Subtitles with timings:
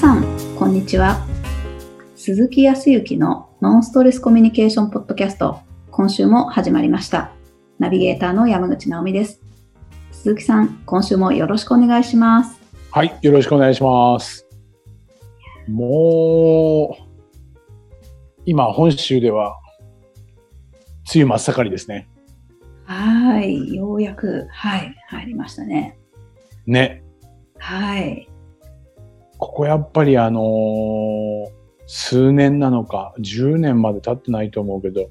[0.00, 0.24] さん、
[0.58, 1.26] こんにちは。
[2.16, 7.32] 鈴木康之のノンストレスコミュニケーションポッドキャスト、今週も始まりました。
[7.78, 9.42] ナビゲーターの山口直美です。
[10.10, 12.58] 鈴木さん、今週もよろしくお願いします。
[12.90, 14.46] はい、よろしくお願いします。
[15.68, 17.02] もう、
[18.46, 19.58] 今、本州では、
[21.14, 22.08] 梅雨真っ盛りですね。
[22.84, 25.98] はい、ようやく、はい、入りましたね。
[26.64, 27.04] ね。
[27.58, 28.29] はい。
[29.40, 31.60] ここやっぱりあのー
[31.92, 35.10] 数年なのか、10年まで経ってないと思うけど、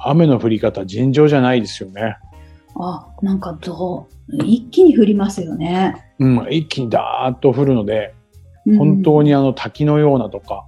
[0.00, 2.16] 雨の降り方尋常じゃないですよね。
[2.80, 6.14] あ、なんかどう、一気に降りますよね。
[6.18, 8.14] うん、一気にダーッと降るので、
[8.66, 10.64] うん本当にあの滝のようなとか、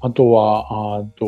[0.00, 1.26] あとは、あと、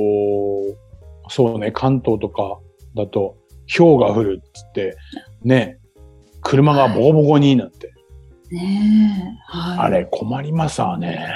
[1.31, 2.59] そうね、関東とか
[2.95, 3.39] だと、
[3.75, 4.97] 氷が降るっつって、
[5.43, 5.79] ね、
[6.43, 7.93] 車がボコボコになって、
[8.51, 9.79] ねえ、はい。
[9.79, 11.29] あれ困りますわね。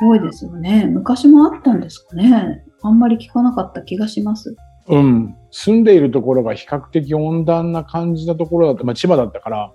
[0.00, 0.86] すごいですよね。
[0.86, 2.64] 昔もあったんですかね。
[2.82, 4.56] あんまり聞かなかった気がします。
[4.88, 5.36] うん。
[5.50, 9.72] 住んでいるところが比較的温暖な感じなところだった、まあ千葉だったから、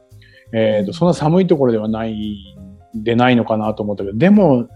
[0.54, 2.56] えっ、と、そんな寒いところではない、
[2.96, 4.68] でないのかなと思ったけど、でも、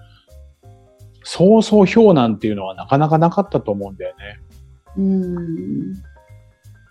[1.23, 4.39] そうそう氷なんていうのはなかなかなかったと思うんだよね。
[4.98, 5.94] うーん。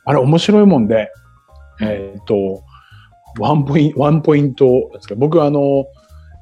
[0.04, 1.10] あれ面白いもんで、
[1.80, 2.62] えっ、と、
[3.38, 5.14] ワンポイント、ワンポイントですか？
[5.16, 5.86] 僕あの、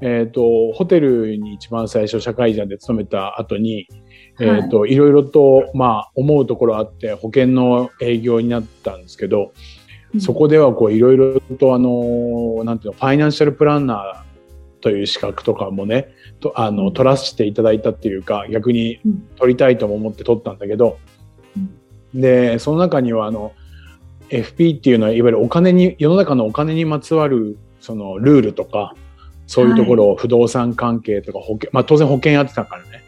[0.03, 3.89] えっ、と、ホテルに一番最初社会人で勤めた後に、
[4.41, 9.53] えっ、と、いろいろと、まあ、思うところあって、保険の営業になったんですけど、
[10.19, 16.09] そこではこう、いろいろとあの、なんていうの、ファイナンシャルプランナーという資格とかもね、
[16.41, 19.29] とあの、取らせていただいたっていうか、逆にうん。
[19.37, 20.99] 取りたいとも思って取ったんだけど、
[22.15, 23.53] で、その中にはあの、
[24.31, 28.95] FP っていうのは、いわゆるお金に、世の中のお金にまつわる、その、ルールとか、
[29.47, 33.03] そういうところを不動産関係とか保険、まあ当然保険やってたからね、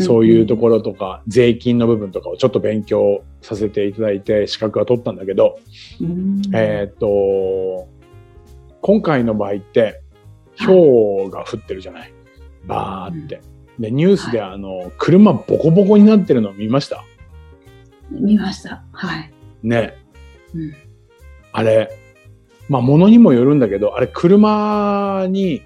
[0.00, 5.58] そういうところとか、税金の部分とかをちょっと勉強させていただいて、資格は取ったんだけど、
[6.54, 7.88] えーっと、
[8.82, 10.00] 今回の場合って、
[10.66, 12.12] 氷が降ってるじゃない？
[12.66, 13.40] バーって。
[13.78, 17.02] で、ニュースであの、車ボコボコになってるの見ました？
[18.10, 18.84] 見ました。
[18.92, 19.32] はい。
[19.62, 19.96] ね。
[20.54, 20.74] うん。
[21.52, 21.90] あれ、
[22.68, 25.62] まあ物にもよるんだけど、あれ車に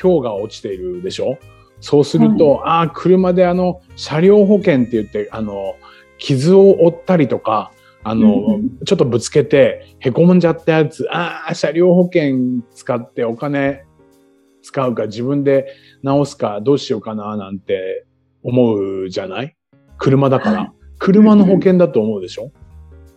[0.00, 1.38] 氷が落ちているでしょ？
[1.80, 5.76] そうすると、ああ、車であの、車両保険って言って、あの、
[6.18, 7.70] 傷を負ったりとか、
[8.02, 8.78] あの、うんうん。
[8.84, 13.84] ちょっとぶつけて、へこんじゃったやつ、ああ、車両保険使ってお金
[14.62, 15.68] 使うか、自分で
[16.02, 18.06] 直すか、どうしようかな、なんて
[18.42, 19.56] 思うじゃない？
[19.98, 20.58] 車だから。
[20.58, 20.72] はい。
[20.98, 22.50] 車の保険だと思うでしょ、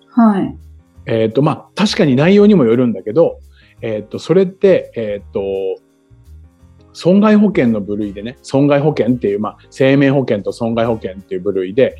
[0.09, 0.55] はい。
[1.06, 3.39] えっ、と、まあ、確かに内容にもよるんだけど、
[3.81, 5.41] えっ、と、それって、えっ、と、
[6.94, 11.95] 損害保険の部類でね、損害保険っていう、まあ、生命保険と損害保険っていう部類で、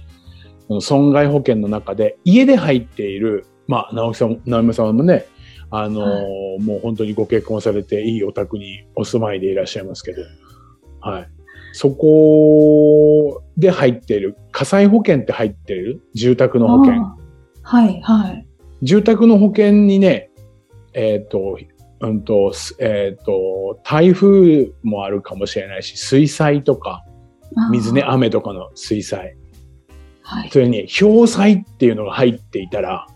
[0.80, 5.26] 損害保険の中で、家で入っている、まあ、直木さん、直美さんもね、
[5.70, 10.22] あのーはもう本当にご結婚されていいお宅にお住まいでいらっしゃいますけど、
[11.00, 11.30] はい。
[11.72, 16.02] そこで入っている、火災保険って入っている？
[16.14, 17.02] 住宅の保険。
[17.64, 18.46] はい、はい。
[18.82, 20.30] 住宅の保険にね、
[20.94, 21.58] えっ、と、
[22.02, 27.04] うんと、すえっ、と、台風もあるかもしれないし、水災とか、
[27.70, 28.04] 水ね、。
[28.04, 29.36] 雨とかの水災。
[30.24, 30.50] はい。
[30.52, 33.08] それに、氷災っていうのが入っていたら。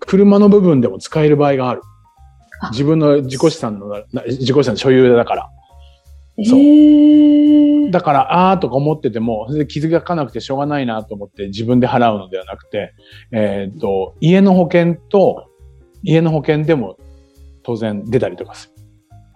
[0.00, 1.82] 車の部分でも使える場合がある
[2.60, 2.70] あ。
[2.70, 5.50] 自分の自己資産の自己資産の所有だから。
[6.44, 7.90] そう。
[7.90, 12.94] だから、あーとか思ってても、それで気づかなくてしょうがないなと思って自分で払うのではなくて、
[13.32, 15.48] えっ、と、家の保険と、
[16.02, 16.96] 家の保険でも
[17.62, 18.72] 当然出たりとかする。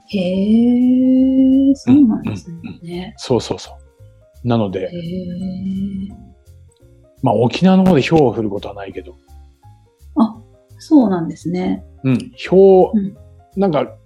[0.08, 3.14] へえ、そうなんですうんうんね。
[3.18, 3.72] そうそうそ
[4.44, 4.48] う。
[4.48, 6.08] なのへで、え。
[7.22, 9.16] まあ沖縄の方で氷を降ることはないけど、
[10.16, 10.40] あ、
[10.78, 11.84] そうなんですね。
[12.04, 13.16] うん、氷、うん
[13.56, 13.96] なんか、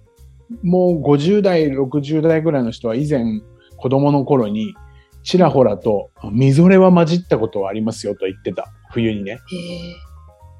[0.63, 3.41] もう50代、60代ぐらいの人は以前
[3.77, 4.75] 子供の頃に
[5.23, 8.71] ちらほらとみぞれは混じったことはありますよと言ってた。
[8.91, 9.39] 冬にね。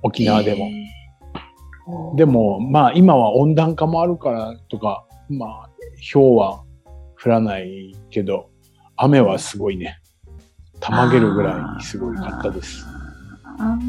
[0.04, 0.70] 沖縄でも。
[2.16, 5.70] でも、まあ今は温暖化もあるからとか、まあ
[6.14, 6.64] 氷は
[7.24, 8.50] 降らないけど、
[8.96, 10.00] 雨はすごいね。
[10.80, 12.86] たまげるぐらいすごいかったです。
[13.60, 13.80] ああ、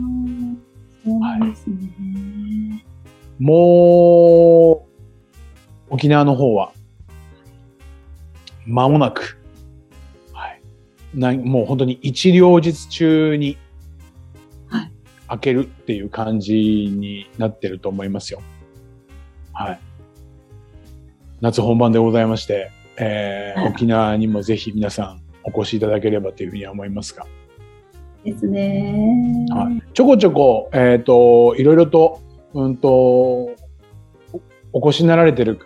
[1.05, 2.84] そうですね。
[3.38, 4.91] もう、
[5.92, 6.72] 沖縄の方は、
[8.66, 9.38] 間もなく、
[10.32, 10.62] はい。
[11.12, 13.58] なもう本当に一両日中に
[14.68, 14.92] はい、
[15.28, 18.40] 開けるっていう感じになってると思いますよ。
[19.52, 19.80] はい。
[21.42, 27.26] 夏本番でございまして、えーはい沖縄にもぜひ皆さんお越しいただければというふうには思いますが、
[28.24, 29.44] ですね。
[29.50, 32.22] はいちょこちょこ、えっ、と、いろいろと、
[32.54, 33.52] うんと、お
[34.72, 35.58] お越しになられてる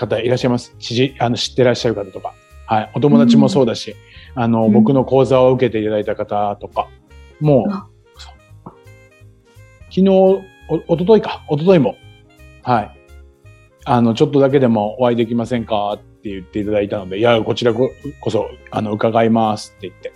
[0.00, 0.74] 方いらっしゃいます。
[0.78, 2.34] 知事、あの、知ってらっしゃる方とか。
[2.66, 2.90] はい。
[2.94, 3.94] お友達もそうだし、
[4.34, 6.88] あの、うん僕の講座を受けていただいた方とか、
[7.40, 7.70] もう、
[9.90, 10.42] 昨日、お、
[10.88, 11.96] おとといか、おとといも、
[12.62, 12.90] はい。
[13.84, 20.12] あの、ちょっとだけでもお会いできませんかって言っていただいたので、いや、こちらここそ、あの、伺いますって言って、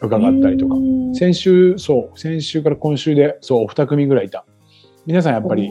[0.00, 0.74] 伺ったりとか。
[1.14, 4.44] 先週、そう、先週から今週で、そう、お二組ぐらいいた。
[5.06, 5.70] 皆さんやっぱり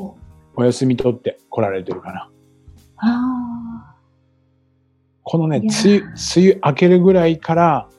[0.55, 2.31] お休み取って来られてるかな。
[2.97, 3.95] あ
[5.23, 7.89] このね、梅雨、梅雨明けるぐらいから、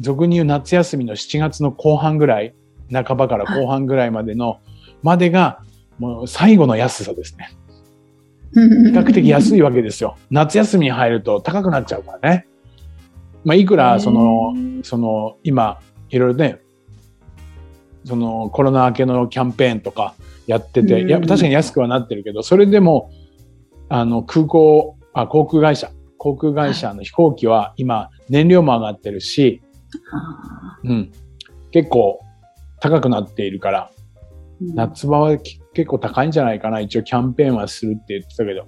[0.00, 2.54] 俗に言う夏休みの7月の後半ぐらい、
[2.92, 4.60] 半ばから後半ぐらいまでの、
[5.02, 5.60] までが、
[5.98, 7.50] もう最後の安さですね。
[8.54, 10.16] ー 比較的安いわけですよ。
[10.30, 12.46] 夏休みに入ると高くなっちゃうからね。
[13.44, 15.78] まあ、いくら、その、その、今、
[16.10, 16.60] いろいろね、
[18.04, 20.14] そのコロナ明けのキャンペーンとか
[20.46, 23.10] やってて、や、確かに安くはなってるけど、それでも、
[23.88, 29.62] あの、空港、あ、航空会社、航空会社の飛行機は今、燃料も上がってるし、
[30.12, 31.12] あうん、
[31.70, 32.20] 結構
[32.80, 36.80] 高くなっているから、ー夏場はき結構高いんじゃないかな。
[36.80, 38.66] 一応キャンペーンはするって言ってたけど、あ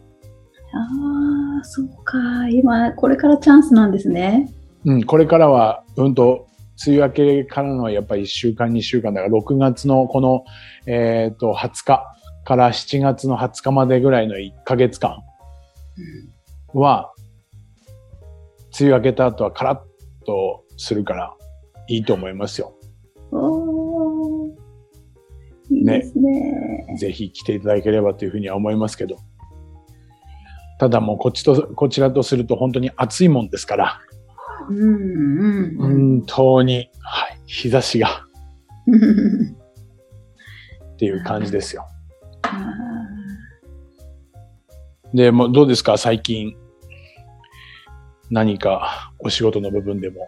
[1.61, 2.19] あ、そうか。
[2.51, 4.53] 今、これからチャンスなんですね。
[4.85, 6.47] うん、これからは、うんと、
[6.87, 10.45] 梅雨明けからのやっぱり1週間、2週間だから、6月のこの、
[10.87, 12.16] えっ、と、20日
[12.47, 15.25] から7月の20日までぐらいの1ヶ月間
[16.73, 17.13] は、
[18.81, 19.81] 梅雨明けた後はカラッ
[20.25, 21.35] とするから、
[21.89, 22.73] いいと思いますよ。
[25.71, 26.97] いいですね。
[27.01, 29.17] ぜひ来ていただければというふうには思いますけど。
[30.79, 34.01] ただもうこっちと、こちらとすると本当に暑いもんですから、
[34.69, 34.93] うんうんう
[35.89, 36.21] ん。
[36.21, 38.09] 本当に、はい、日差しが
[40.95, 41.89] っていう感じですよ。
[42.47, 43.09] あ
[45.15, 45.97] で、もうどうですか？
[45.99, 46.57] 最近。
[48.29, 50.17] 何かお仕事の部分でも。
[50.17, 50.27] ー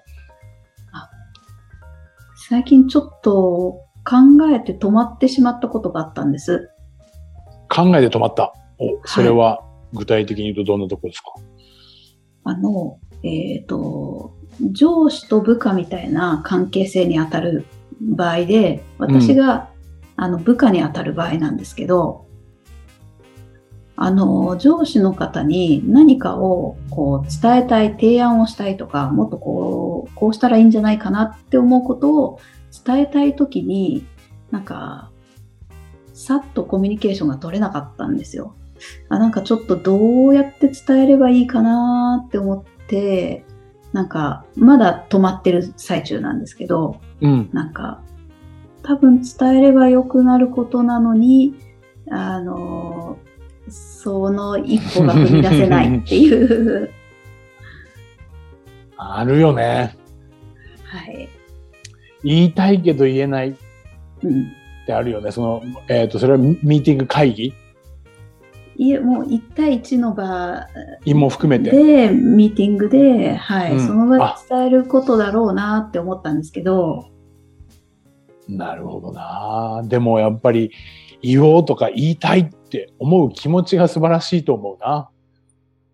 [2.48, 4.16] 最近ちょっと考
[4.54, 6.70] えて止まってしまったことがあったんです。
[7.68, 8.54] 考えて止まった。
[8.78, 9.62] お、それは
[9.92, 11.32] 具体的に言うとどんなとこですか、
[12.44, 14.34] あの、えっ、と、
[14.72, 17.66] 上司と部下みたいな関係性にあたる
[18.00, 19.68] 場合で、私が、
[20.20, 22.26] あの部下にあたる場合なんですけど、
[23.94, 32.40] あの、上司の方に何かをこう伝えたい、提案をしたいとか、もっとこう、こうしたらいいんじゃないかなって思うことを
[32.84, 34.06] 伝えたいときに、
[34.50, 35.10] なんか、
[36.14, 38.56] さっとコミュニケーションが取れなかったんですよ。
[39.08, 43.44] あ、なんかちょっとどうやって伝えればいいかなって思って、
[43.92, 47.50] なんかまだ止まってる最中なんですけど、うん。
[47.52, 48.00] なんか
[48.88, 51.54] 多分伝えればよくなることなのに、
[52.10, 53.18] あの、
[53.68, 56.90] その一歩が踏み出せないっていう。
[58.96, 59.94] あるよね。
[60.84, 61.28] はい。
[62.24, 63.54] 言いたいけど言えないっ
[64.22, 64.46] うん。
[64.86, 65.32] てあるよね。
[65.32, 67.52] その、えっ、と、それはミーティング会議？
[68.76, 70.66] いえ、もう1対1の場
[71.14, 71.70] も含めて。
[71.70, 77.10] で、ミーティングで、はい、うんその場で伝えることだろうなって思ったんですけど、
[78.48, 79.82] なるほどな。
[79.84, 80.70] でもやっぱり
[81.22, 85.08] 言おうとか言いたいって思う気持ちが素晴らしいと思うな。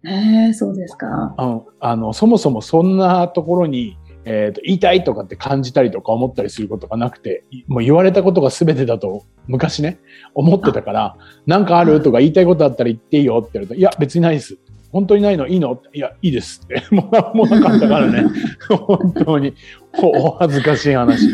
[0.06, 1.34] えー、そうですか。
[1.38, 3.96] うん、あのそもそもそんなところに、
[4.26, 9.98] えーと言いたいとかって感じたりとか思ったりすることがなくていもう言われたことが全てだと昔ね
[10.34, 14.56] 思ってたから「なんかある?」とか言いたいことあったら言っていいよって言われると「いや別にないです」
[14.92, 15.82] 本当にないのいいの？
[15.92, 16.84] いや、いいですって。
[16.94, 18.26] もう、もうなかったからね。
[18.70, 19.52] 本当に。
[20.00, 21.30] お恥ずかしい話。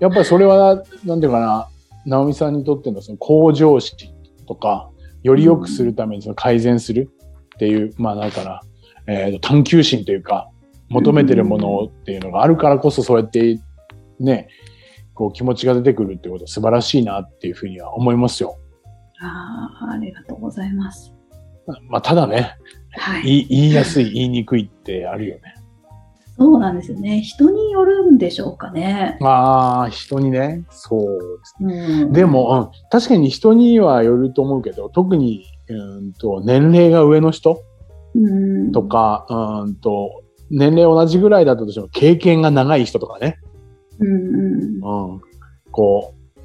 [0.00, 1.68] やっぱりそれは、なんていうかな、
[2.06, 4.08] 直美さんにとってのその向上心
[4.46, 4.90] とか、
[5.22, 7.10] より良くするためにその改善する
[7.54, 8.62] っていう、まあだから、
[9.06, 10.48] えーと探求心というか、
[10.88, 13.60] 求めてるものっていうのがあるからこそそうやって
[14.18, 14.48] ね、
[15.14, 18.56] こう気持ちが出てくるってことは素晴らしいなっていうふうには思いますよ。
[19.20, 21.12] ああ、ありがとうございます。
[21.88, 22.56] まあただね、
[22.92, 25.54] はい 言いやすい、言いにくいってあるよね。
[26.38, 27.20] そうなんですよね。
[27.20, 29.16] 人によるんでしょうかね。
[29.20, 31.08] まあ、人にね、そうで
[31.44, 32.02] すね。
[32.04, 37.62] うん、でも、うん、確かに人にはよると思うけど、特に、うんと、年齢が上の人
[38.14, 38.18] う
[38.68, 43.38] ん、とか、うんと、年齢同じぐらいだったとしても、経験が長い人とかね、
[43.98, 45.20] うんうん、うん、
[45.72, 46.40] こう、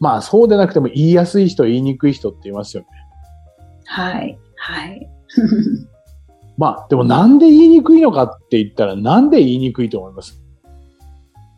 [0.00, 2.88] まあ、そうでなくても言いやすい人、言いにくい人って言いますよね。
[3.84, 5.10] はい、はい。
[6.56, 10.40] まあ、でもなんで言いにくいのかって言ったら、なんで言いにくいと思います？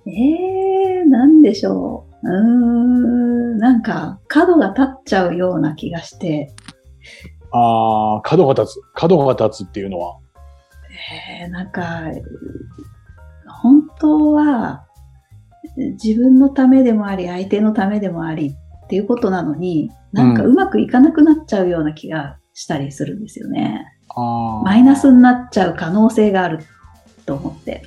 [0.06, 2.28] ええー、なんでしょう？
[2.28, 6.52] うーん、なんか、角が立っちゃうような気がして。
[7.52, 8.80] ああ、角が立つ。
[8.94, 10.16] 角が立つっていうのは？
[11.40, 12.02] ええー、なんか、
[13.62, 14.84] 本当は、
[15.76, 23.84] 自分のためでもあり、相手のためでもありっていうことなのに、なんかうまくいかなくなっちゃうような気がしたりするんですよね。
[23.97, 26.60] うん、マイナスになっちゃう可能性がある
[27.26, 27.84] と思って。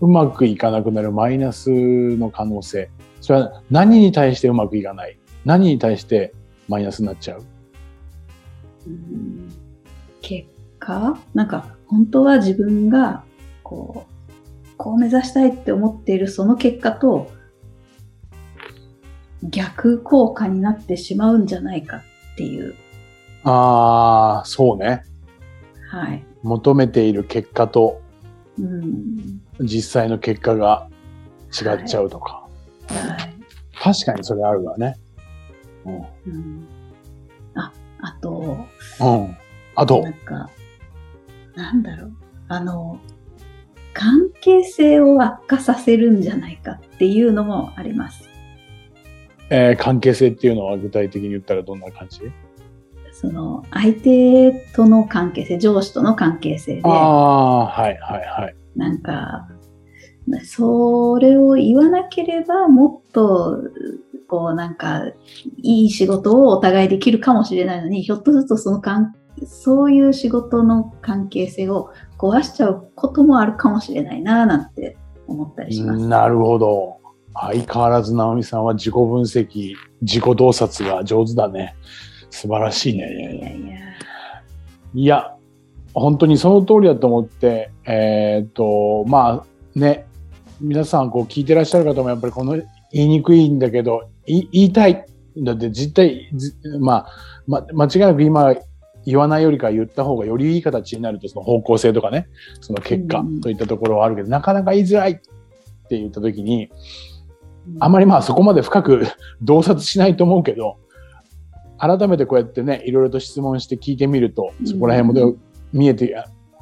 [0.00, 2.90] うまくいかなくなるマイナスの可能性。
[3.20, 5.18] それは何に対してうまくいかない？
[5.44, 6.34] 何に対して
[6.68, 7.44] マイナスになっちゃう、
[8.86, 9.52] うん、
[10.20, 10.48] 結
[10.78, 11.18] 果？
[11.34, 13.24] なんか本当は自分が
[13.62, 17.30] こうこう目指したいって思っているその結果と
[19.42, 22.02] 逆効果になってしまうんじゃないかっ
[22.36, 22.74] ていう。
[23.44, 25.04] ああ、そうね。
[25.94, 26.26] はい。
[26.42, 28.00] 求めている結果と、
[28.58, 30.88] うん、実際の結果が
[31.52, 32.48] 違っちゃうとか。
[32.88, 33.34] はい、
[33.78, 34.96] 確かにそれあるわね。
[35.84, 35.94] うん。
[35.94, 36.68] うん、
[37.54, 38.66] あ、あと、
[39.00, 39.36] うん。
[39.76, 40.02] あと。
[40.02, 40.50] なんか、
[41.54, 42.12] なんだろう。
[42.48, 42.98] あの、
[43.92, 48.28] 関係性を悪化させるんじゃないかっていうのもあります。
[49.50, 52.20] えー、関係性っていうのは具体的に言ったらどんな感じ？
[53.24, 56.82] その相手との関係性、上司との関係性で。
[56.84, 58.56] ああ、はいはいはい。
[58.76, 59.48] なんか、
[60.44, 63.58] それを言わなければもっと、
[64.28, 65.06] こうなんか、
[65.62, 69.14] いい仕事をお互いできるかもしれないのに、ひょっとするとその関
[69.46, 76.06] そういう仕事の関係性を壊しちゃうこともあるかもしれないななんて思ったりします。
[76.06, 76.98] なるほど。
[77.34, 81.74] 相変わらず直美さんは自己分析、自己洞察が上手だね。
[82.34, 83.12] 素晴らしいね。
[83.14, 83.78] いやいやいや。
[84.94, 85.36] いや、
[85.94, 90.06] 本当にその通りだと思って、えー、っと、まあね、
[90.60, 92.56] 皆さんこう聞いてらっしゃる方もやっぱりこの
[92.92, 95.06] 言いにくいんだけど、言いたい。
[95.36, 96.28] だって実態、
[96.80, 97.06] まあ、
[97.46, 98.54] ま、間違いなく今
[99.06, 102.26] 言わないよりか言った方がよりいい形になるとその方向性とかね、
[102.60, 106.70] その結果といったところはあるけど、なかなか言いづらいって言った時に、
[107.78, 109.06] あまりまあそこまで深く
[109.42, 110.78] 洞察しないと思うけど、
[111.86, 115.36] 改めてこうやってね、いろいろと質問して聞いてみると、そこら辺も
[115.72, 116.14] 見えて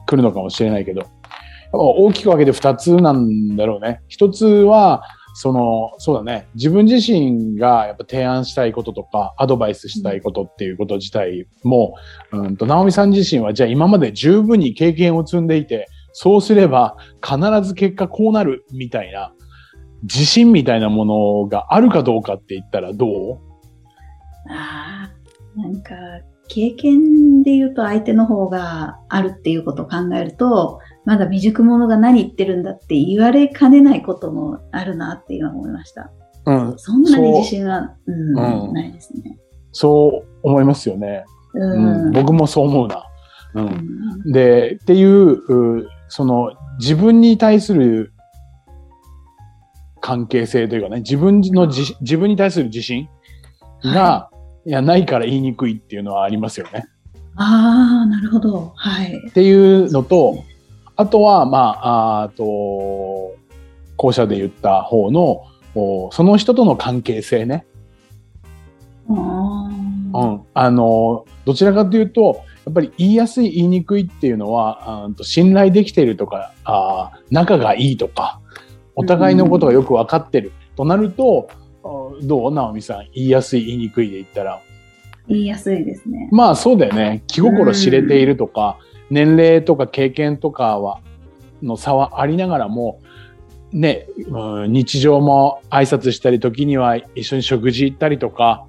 [0.07, 1.05] くるのかもしれないけど、
[1.73, 4.03] 大きく分けて2つなんだろうね。
[4.11, 5.03] 1つは、
[5.35, 6.47] その、そうだね。
[6.55, 11.95] 自分自身がやっぱ提案したいこととか、アドバイスしたいことっていうこと自体も、
[12.33, 19.33] うんと、直美さん自身は、じゃあ今まで十分に経験を積んでいて、そうすれば必ず結果こうなるみたいな、
[20.03, 23.39] 自信みたいなものがあるかどうかって言ったらどう？
[24.49, 25.95] ああ、なんか、
[26.49, 36.11] 経験で言うと相手の方があるっていうことを考えると、まだ未熟者が何言ってるんだって言われかねないこともあるなっていうのは思いました。
[36.45, 36.75] うん。
[36.77, 39.39] そんなに自信は、うん、うん、ないですね。
[39.73, 41.25] そう思いますよね。
[41.55, 43.05] うん、うん、僕もそう思うな。
[43.55, 44.33] うん。
[44.33, 48.13] で、っていう、その自分に対する
[50.03, 53.09] 関係性というかね、自分の自自分に対する自信
[53.83, 54.31] が、は
[54.67, 56.85] い、いや、ないから言いにくいっていうのはありますよね。
[57.37, 58.73] ああ、なるほど。
[58.77, 59.15] はい。
[59.29, 60.45] っていうのと、
[60.97, 63.35] あとは、まあ、あと、
[63.97, 65.43] 後者で言った方の、
[66.13, 67.67] その人との関係性ね。
[69.09, 78.41] うん、あの、どちらかというと、やっぱり言いやすい、言いにくいっていうのは、うんと信頼できているとかあ、仲がいいとか、
[78.95, 81.49] お互いのことがよく分かってる、となると、
[81.83, 82.51] どう？
[82.53, 84.61] 直美さん、言いやすい、言いにくいで言ったら。
[85.29, 86.29] 言いやすいですね。
[86.33, 87.23] まあそうだよね。
[87.27, 88.79] 気心知れているとか、
[89.11, 91.01] 年齢とか経験とかは
[91.63, 93.01] の差はありながらも
[93.73, 98.67] ね、うん、日常も挨拶したり時には一緒に食事行ったりとか、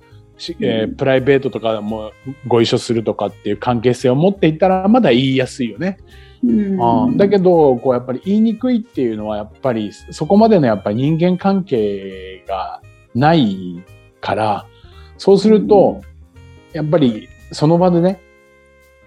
[0.59, 2.11] えー、プライベートとかも
[2.47, 5.97] ご一緒するとかっていう関係性を持っていたらまだ言いやすいよね。
[6.43, 12.81] うん、だけどこうやっぱり言いにくいっていうのはやっぱりそこまでのやっぱり人間関係が
[13.15, 13.83] ない
[14.21, 14.65] から
[15.17, 16.01] そうすると
[16.73, 18.21] やっぱりその場でね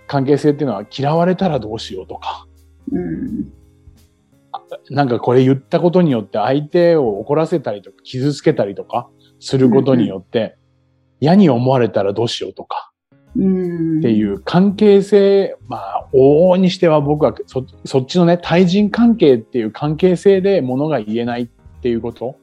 [0.07, 2.47] 関係性っていうのは嫌われたらどうしようとか、
[2.93, 3.53] うん、
[4.91, 9.09] なんかこれ言ったことによって相手を怒らせたりとか傷つけたりとか
[9.41, 10.57] することによって
[11.21, 12.93] 嫌に思われたらどうしようとか、
[13.37, 13.43] って
[14.11, 21.47] いう関係性、まあ、往々にしては僕はそそっちのね、対人関係っていう関係性でものが言えないっ
[21.83, 22.37] ていうこと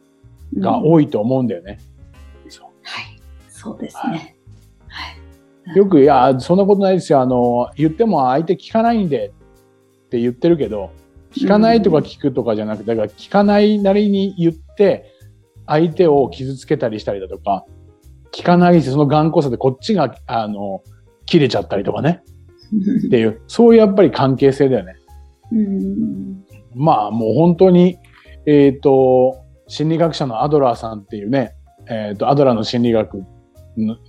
[0.60, 1.80] が多いと思うんだよね。
[1.80, 2.50] うん、
[2.84, 3.20] はい、
[3.50, 4.02] そうですね。
[4.02, 4.34] はい
[5.76, 7.22] よく、いや、そんなことないですよ。
[7.22, 10.92] あの、言っても相手聞かないんでって言ってるけど、
[11.32, 15.06] 聞かないとか聞くとかじゃなくて、だから聞かないなりに言って、
[15.66, 17.66] 相手を傷つけたりしたりだとか、
[18.34, 20.84] 聞かないし、その頑固さでこっちが、あの、
[21.26, 22.22] 切れちゃったりとかね。
[23.08, 24.96] っていう、そういうやっぱり関係性だよね。
[25.52, 26.44] うん。
[26.76, 27.98] まあもう本当に、
[28.46, 31.56] えっ、と、心理学者のアドラーさんっていうね、
[31.90, 33.24] えっ、と、アドラーの心理学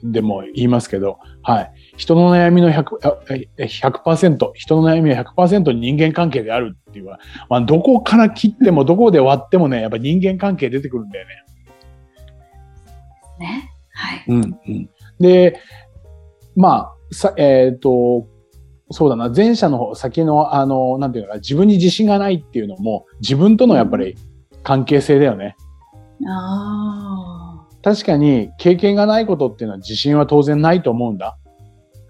[0.02, 1.72] でも言いますけど、はい。
[1.96, 11.34] 人の悩みの100、あえ100%、人の悩みは100%人間関係であるっていうのは、まあどこから切ってもどこで割ってもね、やっぱ人間関係出てくるんだよね。
[13.38, 13.70] ね。
[13.92, 14.24] はい。
[14.28, 15.60] うんうん、で、
[16.56, 18.26] まあ、さえっ、と、
[18.90, 24.14] そうだな、前者の方、先の、あの、なんていうのかな、自分に自信がないっていうのも、自分とのやっぱり
[24.64, 25.56] 関係性だよね。
[26.26, 31.36] あ確かに、経験がないことっていうのは自信は当然ないと思うんだ。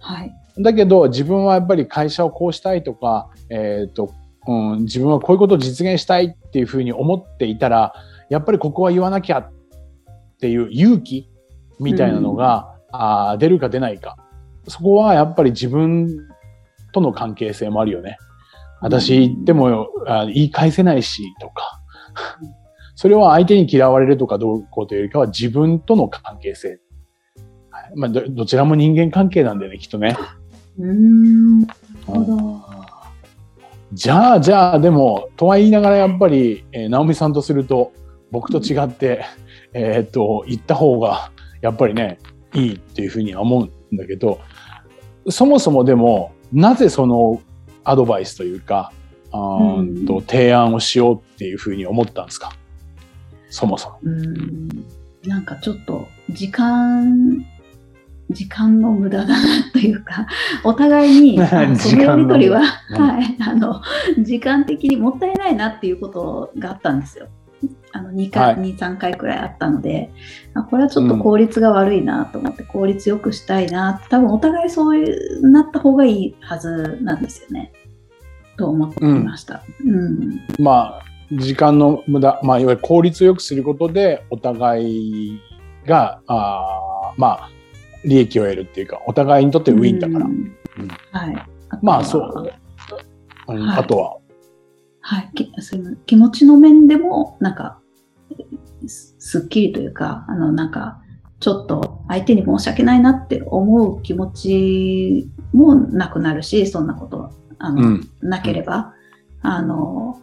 [0.01, 0.13] あ。
[0.15, 0.33] はい。
[0.59, 4.15] だけど、自分はやっぱり会社をこうしたいとか、えっ、と、
[4.47, 7.93] うん、自分はこういうことを実現したいっていうふうに思っていたら、
[8.31, 9.53] やっぱりここは言わなきゃっ
[10.39, 11.29] ていう勇気
[11.81, 14.17] みたいなのが、あー出るか出ないか。
[14.69, 16.09] そこはやっぱり自分
[16.93, 18.19] との関係性もあるよね。
[18.81, 21.74] 私言ってもあ言い返せないしとか。
[22.95, 26.81] それは相手に嫌われるとかどうこうというよりかは自分との関係性。
[27.71, 30.17] はいまあ、どどちらも人間関係なんだよね、きっとね。
[30.79, 31.61] うーん。
[31.63, 31.75] なる
[32.07, 32.75] ほど。
[33.93, 37.93] じゃあ、じゃあ、でも、とは言いながらやっぱり、えー直美さんとすると、
[38.31, 39.25] 僕と違って、
[39.73, 41.31] えーっと、言った方が、
[41.63, 42.19] やっぱりね、
[42.55, 44.41] いいっていうふうには思うんだけど、
[45.29, 47.41] そもそもでも、なぜその
[47.85, 48.93] アドバイスというか、
[49.37, 52.53] あーんと提案をしようっていうふうに思ったんですか？
[53.51, 53.99] そもそも。
[54.05, 54.69] うーん。
[55.27, 57.45] なんかちょっと、時間、
[58.31, 60.27] 時間の無駄だなというか、
[60.65, 61.39] お互いに、
[61.77, 63.81] そのやりとりは、はい、あの、
[64.23, 67.27] 時間的にもったいないなっていうことがあったんですよ。
[67.93, 70.11] あの、2回、はい2、3回くらいあったので、
[70.53, 75.05] あこれはちょっと効率が悪いなと思って、効率よくしたいな多分お互いそうい
[75.41, 77.73] う、なった方がいいはずなんですよね。
[78.57, 79.63] と思っていました。
[79.85, 80.41] うん。
[80.59, 85.41] まあ、時間の無駄、まあ、いわゆる効率を良くすることで、お互い
[85.87, 87.51] が、あーまあ、
[88.05, 90.27] 利益を得るっていうか、お互いにとってウィンだから。
[90.27, 91.47] うんうんはい。
[91.83, 92.33] まあ、そう。
[92.37, 92.59] うんはい
[93.47, 94.17] あとは、
[95.01, 97.79] はい、きそういう気持ちの面でも、なんか、
[98.87, 101.03] すすっきりというか、あの、なんか、
[101.41, 108.11] ちょっと相手に申し訳ないなって思う気持ちもなくなるし、そんなこと、あの、うん。
[108.21, 108.95] なければ、
[109.43, 110.21] あの、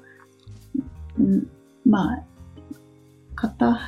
[1.19, 1.47] ん
[1.85, 2.23] まあ、
[3.35, 3.79] 片、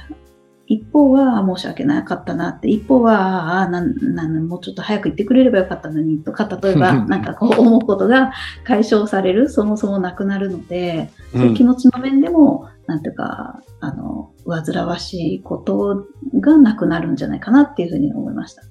[0.65, 8.31] 一方はあ申し訳なかったなって、一方は、ああ、なん、なん、もうちょっと早く言ってくれればよかったのにとか、例えば、なんかこう思うことが
[8.63, 16.07] 解消される、そもそもなくなるので、うそういうん気持ちの面でも、なんていうか、あの、煩わしいこと
[16.39, 18.63] がなくなるんじゃないかなっていうふうに思いました。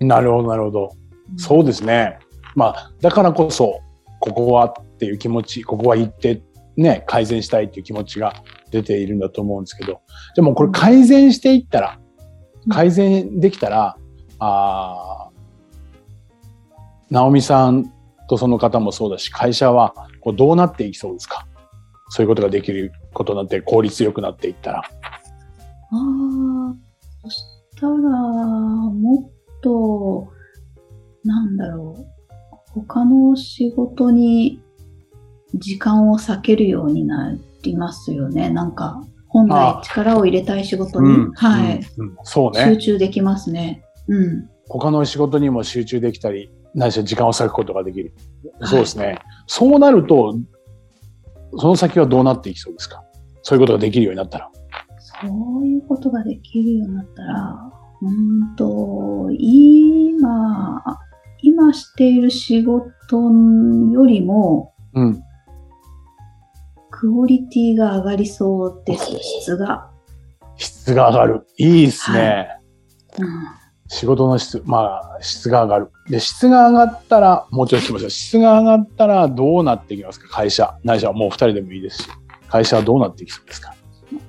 [0.00, 0.92] なるほど、なるほど。
[1.36, 2.18] そうですね。
[2.54, 3.80] まあ、だからこそ、
[4.20, 6.42] ここはっていう気持ち、ここは言って、
[6.76, 8.34] ね、改善したいっていう気持ちが
[8.70, 10.02] 出ているんだと思うんですけど、
[10.36, 11.98] でもこれ改善していったら、
[12.66, 12.72] うん。
[12.72, 13.96] 改善できたら、
[14.38, 15.40] あー
[17.10, 17.92] 直美さん
[18.28, 21.46] とその方もそうだし、会社はこうどうなっていきそうですか？
[22.10, 24.78] そういうことができることになって効率よくなっていったら。
[24.78, 26.74] ああ、
[27.22, 27.42] そし
[27.80, 30.28] たら、もっと、
[31.24, 32.06] なんだろう、
[32.74, 34.60] 他の仕事に
[35.54, 38.50] 時間を割けるようになりますよね。
[38.50, 42.76] なんか、本来あ力を入れたい仕事に、はい、うんうんそう集ね。
[42.76, 43.84] 中できますね。
[44.08, 44.48] うん。
[44.68, 48.12] 他の仕事にも集中できたり、何しろ時間を割くことができる。
[48.60, 49.18] はいそうですね。
[49.46, 50.36] そうなると、
[51.56, 53.02] その先はどうなっていきそうですか？
[53.42, 54.50] そういうことができるようになったら。
[54.98, 55.26] そ
[55.60, 57.70] ういうことができるようになったら、
[58.02, 60.82] うーんと、今、
[61.42, 63.20] 今している仕事
[63.92, 65.22] よりも、うん。
[66.90, 69.90] クオリティが上がりそうです、質が。
[70.56, 71.46] 質が上がる。
[71.56, 72.48] いいですね。
[73.18, 73.26] うん
[73.92, 75.90] 仕事の質、まあ、質が上がる。
[76.08, 78.10] で、質が上がったら、もうちょい聞きましょう。
[78.10, 80.28] 質が上がったらどうなっていきますか？
[80.28, 80.78] 会社。
[80.84, 82.08] ないしはもう二人でもいいですし。
[82.48, 83.74] 会社はどうなっていきそうですか？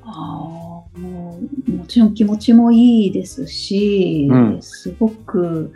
[0.03, 5.71] あーもうもちろん気持ちもいいですし、うんすごく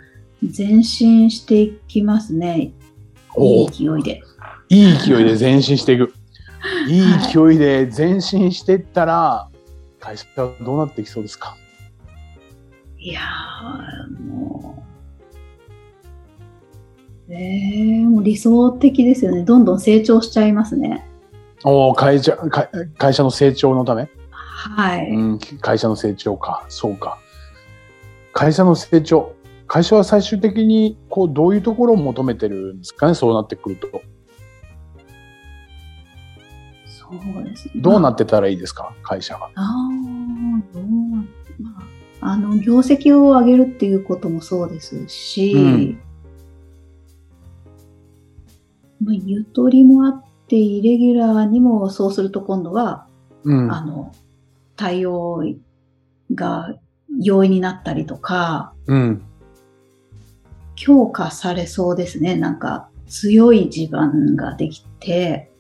[0.56, 2.72] 前進していきますね。
[3.38, 4.22] いい勢いで。
[4.70, 6.14] いい勢いで前進していく。
[6.90, 9.50] いい勢いで前進していったら、
[10.00, 11.56] 会社はどうなっていきそうですか？
[12.98, 14.84] いやー、も
[17.30, 19.44] えー、もう理想的ですよね。
[19.44, 21.06] どんどん成長しちゃいますね。
[21.64, 25.10] お会社会会社の成長のため、はい。
[25.10, 26.66] うん、会社の成長か。
[26.70, 27.18] そうか。
[28.34, 29.34] 会社の成長。
[29.68, 33.16] 会社は最終的にこうどういうところを求めてるんですかね？
[33.16, 34.02] そうなってくると。
[36.86, 37.74] そうですね。
[37.76, 38.94] どうなっってたらいいですか？
[39.04, 39.50] 会社が。
[39.56, 39.90] あ
[40.74, 41.26] どうな
[41.60, 41.80] ま
[42.22, 46.00] あ、あの、業績を上げるっていうこともそうですし、うん
[49.04, 53.08] まあ、ゆとりもあって、イレギュラーにもそうすると今度は、
[53.44, 53.72] うん。
[53.72, 54.12] あの、
[54.76, 55.44] 対応
[56.34, 56.76] が
[57.22, 59.22] 容易になったりとか、うん。
[60.86, 62.36] 強化されそうですね。
[62.36, 65.52] なんか、強い地盤ができて、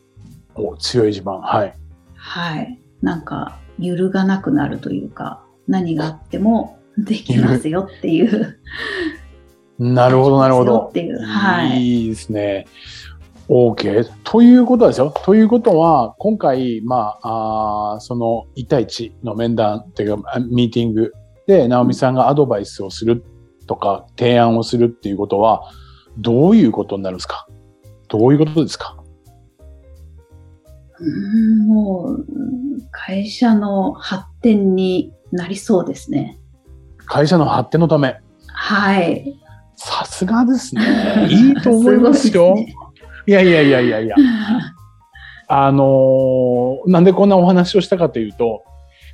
[0.53, 1.41] お強い地盤。
[1.41, 1.73] はい。
[2.13, 2.79] はい。
[3.01, 8.59] なんか、揺るがなくなるというか、何があってもできますよっていう。
[9.79, 10.87] なるほど、なるほど。
[10.89, 11.19] っていう。
[11.19, 11.81] はい。
[11.81, 12.67] いいですね。
[13.49, 14.07] OK。
[14.23, 15.11] ということはですよ。
[15.23, 21.13] ということは、今回、まあ、あーその1対1の面談っていうか、あミーティング
[21.47, 23.25] で、直美さんがアドバイスをする
[23.67, 25.63] とか、提案をするっていうことは、
[26.17, 27.47] どういうことになるんですか？
[28.07, 28.95] どういうことですか？
[30.99, 32.25] うーんもう、
[32.91, 36.39] 会社の発展になりそうですね。
[37.05, 38.15] 会社の発展のため。
[38.47, 39.39] はい。
[39.75, 41.27] さすがですね。
[41.29, 42.53] いいと思いますよ。
[42.55, 42.73] ごいね
[43.27, 44.15] いやいやいやいやいや。
[45.47, 48.63] あのーなんでこんなお話をしたかというと、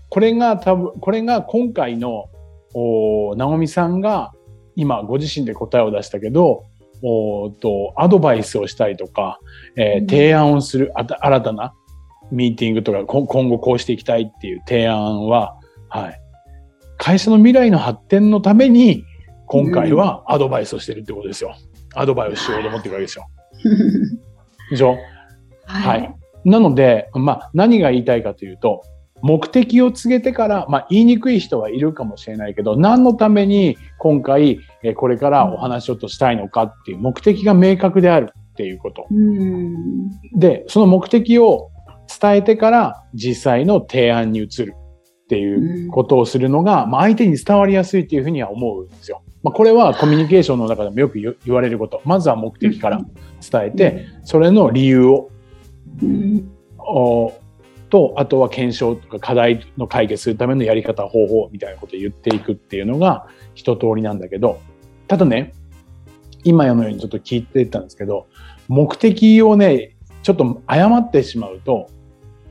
[0.09, 2.25] これが多分、これが今回の、
[2.73, 4.31] お直美さんが
[4.75, 6.65] 今ご自身で答えを出したけど、
[7.03, 9.39] おーと、アドバイスをしたりとか、
[9.75, 11.73] えーうん提案をするあた新たな
[12.31, 15.55] ミーティングとか、こ今後こうしていきたいっていう提案は、
[15.89, 16.21] はい。
[16.97, 19.03] 会社の未来の発展のために、
[19.47, 21.55] 今回はアドバイスをしてるってことですよ。
[21.95, 23.25] アドバイスをしようと思ってるわけですよ。
[24.69, 24.97] でしょ？
[25.65, 26.03] ははい
[26.45, 26.49] い。
[26.49, 28.84] なので、まあ、何が言いたいかというと、
[29.21, 39.07] 目的を告げてから、まあ、言いにくい人はいるかもしれないけど、何のために今回、えーこれからお話をとしたいのかっていう目的が明確であるっていうこと。
[39.10, 40.10] うん。
[40.38, 41.69] で、その目的を
[42.19, 49.21] 伝えてから実際の提案に移るっていうことをするのが、まあ、相手に伝わりやすいっていうふうには思うんですよ。
[49.43, 52.01] まあ、これはコミュニケーションの中でもよく言言われること。
[52.05, 53.01] まずは目的から
[53.49, 55.31] 伝えて、それの理由を
[57.91, 64.60] と、あとは検証とか課題の解決するためのやり方、方法みたいなことを言っていくっていうのが一通りなんだけど、
[65.08, 65.54] ただね、
[66.43, 68.27] 今のようにちょっと聞いてたんですけど、
[68.67, 71.88] 目的をね、ちょっと誤ってしまうと、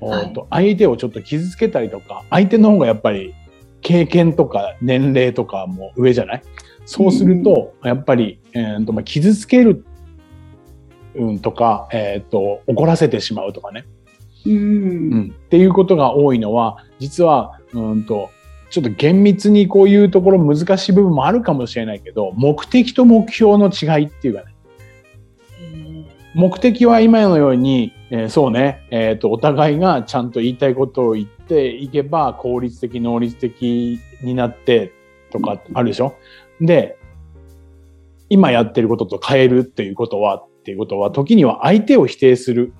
[0.00, 0.32] おはい。
[0.32, 3.34] と相手をちょっと傷つけたりとか、相手の方がやっぱり
[3.80, 6.42] 経験とか年齢とかも上じゃない？
[6.86, 9.84] そうすると、やっぱり、えーとまあ、傷つける、
[11.14, 13.84] うん、とか、えっ、と、怒らせてしまうとかね。
[14.46, 14.52] うん。
[14.54, 14.56] う
[15.16, 18.30] ん、っていうことが多いのは、実は、うんと、
[18.70, 24.54] ちょっと厳密にこういうところ難しい部分もあるかもしれないけど、目的と目標の違いっていうかね、
[26.34, 34.92] 目的は今のように、えーそうね、えっ、と、お互いがちゃんと言いたいことを言っていけば、効率的、能率的になって
[35.30, 36.14] とかあるでしょ。
[36.60, 36.96] で、
[38.28, 42.72] 今やってることと変えるっていうことは、っていうことは、時には相手を否定する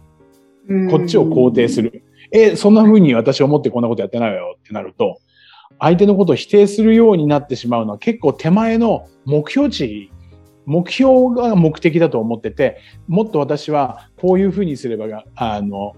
[0.91, 1.81] こっちを肯定す。
[1.83, 2.03] る。
[2.33, 5.19] え、そんな風に私思ってこんなことやってないわよってなると、
[5.79, 10.11] 相手のことを否定するようになってしまうのは結構手前の目標値、
[10.67, 15.95] 目標が目的だと思ってて、もっと私はこういう風にすればが、あの、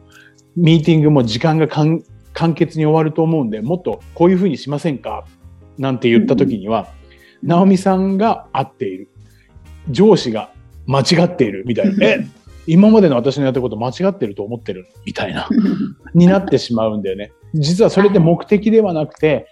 [0.56, 1.98] ミーティングも時間が簡
[2.32, 5.26] 簡潔に終わると思うんで、もっとこういう風にしませんか？
[5.78, 6.88] なんて言った時には、
[7.42, 9.08] 直美さんが合っている。
[9.90, 10.50] 上司が
[10.86, 12.06] 間違っているみたいな。
[12.06, 12.24] え、
[12.66, 15.48] 今までの私のやったこと間違ってると思ってるみたいな。
[16.14, 17.32] になってしまうんだよね。
[17.54, 19.46] 実はそれって目的ではなくて、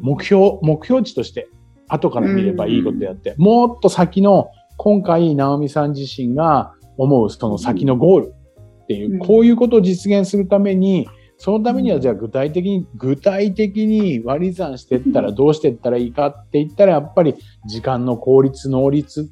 [0.00, 1.48] 目標、目標値として
[1.88, 8.34] 後から見ればいいことであって、もっと先の今回、直美さん自身が思うその先のゴール
[8.82, 17.34] っていうう、んこういうことを実現するために、そのためにはじゃあ具体的に、具体的に割り算していったらどうしていったらいいかって言ったら、やっぱり
[17.66, 19.30] 時間の効率、能率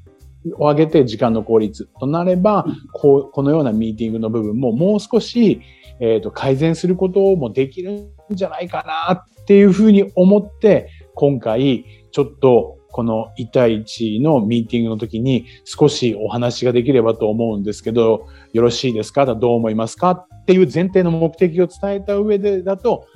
[0.54, 5.60] を上げて時間の効率となれば、こう、このようなミーティングの部分ももう少し、
[6.00, 19.26] えっ、と、改善することもできるんじゃないかなっていうふうに思って、今回、ちょっと、この1対1のミーティングの時に少しお話ができればと思うんですけど、よろしいですか？
[19.26, 20.12] どう思いますか？
[20.12, 23.06] っていう前提の目的を伝えた上でだと、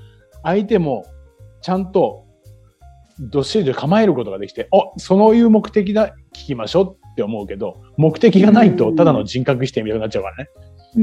[0.42, 1.06] 相手も
[1.62, 2.26] ちゃんと
[3.18, 10.50] どっしりと構えることができて、あ、そういう目的だ、聞きましょうっって思うけど、目的がないとただの人格否定みたいになっちゃうからね。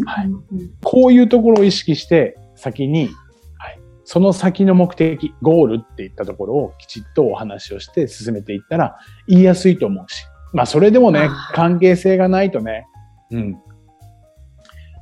[0.05, 0.43] はいうん
[0.83, 3.09] こういうところを意識して先に、
[3.57, 10.23] はい、その先の目的、ゴールっていったところをきちっとお話をして進めていったら言いやすいと思うし。
[10.53, 12.85] まあそれでもね関係性がないとね、
[13.31, 13.57] うん。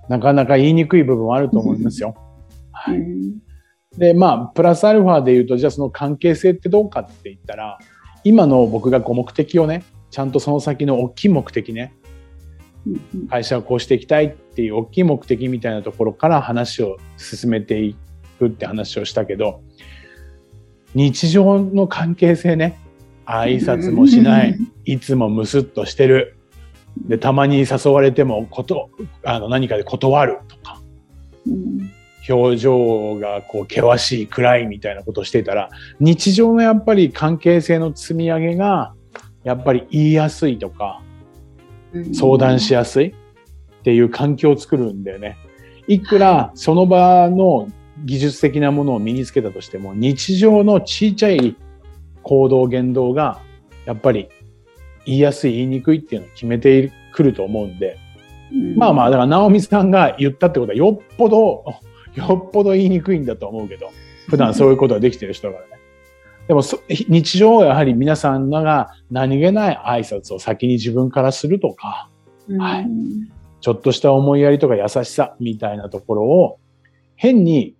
[0.09, 2.13] なかなか言いにくい部分はあると思いますよ。
[2.71, 2.97] はい。
[2.97, 3.45] うん
[3.97, 7.79] で、まあ、プラスアルファで言うと、じゃあその関係性ってどうかって言ったら、
[8.25, 11.93] 今の僕がこう目的をね、ちゃんとその先の大きい目的ね、
[13.29, 17.95] 会社をこうしていきたいっていう大きい目的みたいなところから話を進めてい
[18.39, 19.61] くって話をしたけど、
[20.93, 22.77] 日常の関係性ね、
[23.25, 26.37] 挨拶もしない、いつもムスッとしてる。
[27.07, 28.89] で、たまに誘われてもこと、
[29.23, 30.79] あの、何かで断るとか、
[31.45, 31.91] うん。
[32.27, 38.94] 表情がこう険しい、暗いみたいなことをしていたら、日常のやっぱり関係性の積み上げが、
[39.45, 41.01] やっぱり言いやすいとか、
[42.13, 43.13] 相談しやすいっ
[43.83, 45.37] ていう環境を作るんだよね。
[45.87, 47.69] いくらその場の
[48.03, 51.55] 技術的なものを身につけたとしても、日常のちいちゃい
[52.23, 53.39] 行動、言動が、
[53.85, 54.27] やっぱり
[55.05, 57.97] 言いやすい、言いにくいっていうのを決めてくると思うんで、
[58.51, 61.63] うんまあまあ、だから、直美さんが言ったってことは、よっぽど、
[62.15, 63.91] よっぽど言いにくいんだと思うけど、
[64.27, 65.74] 普段そういうことができてる人だからね。
[66.47, 72.09] でもそ、日常はやはり皆さんのが何気ない挨拶を先に自分からするとか、
[72.59, 72.83] はい。
[72.83, 76.59] うんちょっとした思いやりとか優しさみたいなところを、
[77.15, 77.73] 変に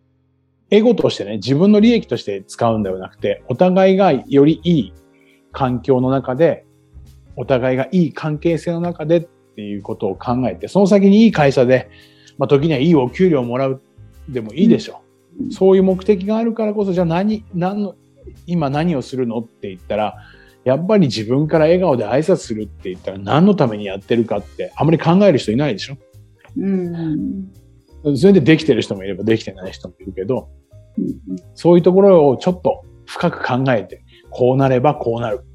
[0.71, 4.93] エゴとしてね、自分の利益として使うんではなくて、お互いがよりいい
[5.51, 6.65] 環境の中で、
[7.36, 9.21] お互いがいい関係性の中でっ
[9.56, 11.91] ていうことを考えて、その先にいい会社で、
[12.39, 13.80] まあ時にはいいお給料をもらう
[14.28, 15.04] でもいいでしょ
[15.39, 15.43] う。
[15.43, 15.51] うん。
[15.51, 17.93] そういう目的があるからこそ、じゃあ何、何の、
[18.45, 19.39] 今何をするの？
[19.39, 20.15] って言ったら、
[20.63, 25.97] やっぱり自分から笑顔で挨拶するって言ったら何のためにやってるかってあまり考える人いないでしょ
[26.57, 27.51] うん
[28.17, 30.49] それでできてる人もいればできてない人もいるけど、
[30.97, 31.15] うん
[31.53, 35.45] そういうところをちょっと深く考えて、こうなればこうなる。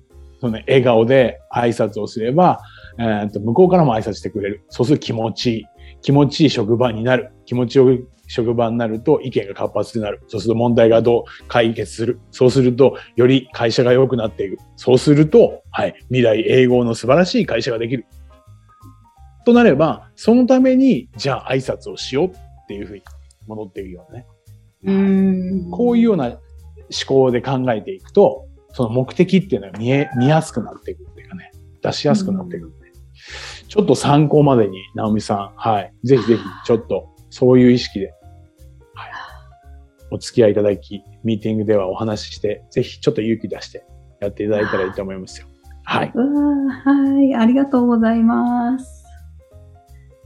[0.40, 2.60] その笑顔で挨拶をすれば、
[2.98, 4.64] えーと向こうからも挨拶してくれる。
[4.68, 5.64] そうすると気持ちいい。
[6.02, 7.32] 気持ちいい職場になる。
[7.46, 10.22] 気持ちよい職場になると意見が活発になる。
[10.28, 12.20] そうすると問題がどう解決する。
[12.30, 14.58] そうするとより会社が良くなっていく。
[14.76, 18.06] そうすると、はい、未来永劫の素晴らしい会社ができる。
[19.44, 22.32] となれば、そのために、じゃあ挨拶をしようっ
[22.68, 23.02] ていうふうに
[23.48, 24.26] 戻っていくようなね。
[24.84, 26.38] うんこういうような思
[27.06, 31.50] 考で考えていくと、その目的っていうのは見え、見やすくなっていくっていうかね、
[31.82, 32.92] 出しやすくなっていくんで、
[33.68, 38.19] ちょっと参考までに、直美さん、はい、ぜひぜひ、ちょっと、そういう意識で、はい、
[40.10, 43.84] お付き合いいただき、ミーティングではお話しして、ぜひちょっと勇気出して
[44.20, 45.46] やっていただいたらいいと思いますよ。
[45.84, 46.12] はい。
[46.14, 49.04] うわーはい、ありがとうございます。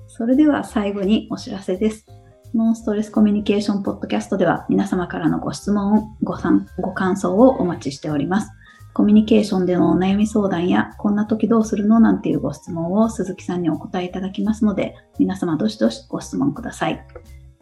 [0.08, 2.06] それでは最後にお知らせです。
[2.54, 8.50] ノンストレスコミュニケーションポッドキャストでは皆様からのご質問、ご参ご感想をお待ちしております。
[8.92, 17.04] コミュニケーションでのお悩み相談や、こんな時どうするのなんていうご質問を鈴木さんにお答えいただきますので、皆様どしどしご質問ください。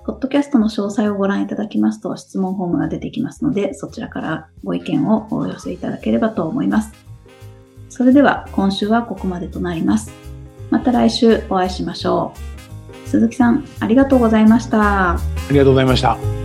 [0.05, 6.93] ポッドキャストの詳細をご覧いただきますと質問フォームが出てきますので、そちらからご意見をお寄せいただければと思います。
[7.89, 10.13] それでは今週はここまでとなります。
[10.71, 12.33] また来週お会いしましょ
[13.05, 13.09] う。
[13.09, 15.13] 鈴木さん、ありがとうございました。
[15.13, 15.19] あ
[15.51, 16.42] りがとうございました。